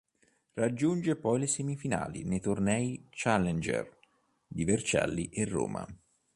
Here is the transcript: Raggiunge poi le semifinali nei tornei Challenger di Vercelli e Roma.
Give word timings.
Raggiunge 0.53 1.15
poi 1.15 1.37
le 1.41 1.45
semifinali 1.45 2.23
nei 2.23 2.39
tornei 2.39 3.05
Challenger 3.11 3.99
di 4.47 4.65
Vercelli 4.65 5.29
e 5.29 5.45
Roma. 5.45 5.85